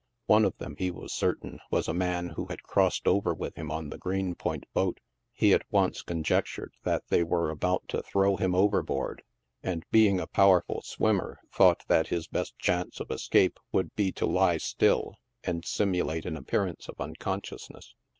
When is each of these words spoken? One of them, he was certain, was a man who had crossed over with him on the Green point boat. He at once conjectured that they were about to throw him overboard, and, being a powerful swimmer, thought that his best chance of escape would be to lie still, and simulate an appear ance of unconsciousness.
One 0.25 0.45
of 0.45 0.57
them, 0.57 0.77
he 0.79 0.89
was 0.89 1.13
certain, 1.13 1.59
was 1.69 1.87
a 1.87 1.93
man 1.93 2.29
who 2.29 2.47
had 2.47 2.63
crossed 2.63 3.07
over 3.07 3.35
with 3.35 3.55
him 3.55 3.69
on 3.69 3.89
the 3.91 3.99
Green 3.99 4.33
point 4.33 4.63
boat. 4.73 4.99
He 5.31 5.53
at 5.53 5.61
once 5.69 6.01
conjectured 6.01 6.73
that 6.83 7.03
they 7.09 7.21
were 7.21 7.51
about 7.51 7.87
to 7.89 8.01
throw 8.01 8.35
him 8.35 8.55
overboard, 8.55 9.21
and, 9.61 9.85
being 9.91 10.19
a 10.19 10.25
powerful 10.25 10.81
swimmer, 10.81 11.37
thought 11.53 11.85
that 11.87 12.07
his 12.07 12.25
best 12.25 12.57
chance 12.57 12.99
of 12.99 13.11
escape 13.11 13.59
would 13.71 13.93
be 13.93 14.11
to 14.13 14.25
lie 14.25 14.57
still, 14.57 15.13
and 15.43 15.65
simulate 15.65 16.25
an 16.25 16.35
appear 16.35 16.65
ance 16.65 16.89
of 16.89 16.99
unconsciousness. 16.99 17.93